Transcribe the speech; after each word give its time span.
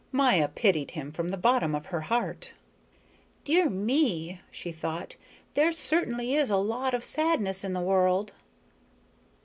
Maya 0.11 0.47
pitied 0.47 0.89
him 0.89 1.11
from 1.11 1.29
the 1.29 1.37
bottom 1.37 1.75
of 1.75 1.85
her 1.85 2.01
heart. 2.01 2.53
"Dear 3.43 3.69
me," 3.69 4.41
she 4.49 4.71
thought, 4.71 5.15
"there 5.53 5.71
certainly 5.71 6.33
is 6.33 6.49
a 6.49 6.57
lot 6.57 6.95
of 6.95 7.03
sadness 7.03 7.63
in 7.63 7.73
the 7.73 7.81
world." 7.81 8.33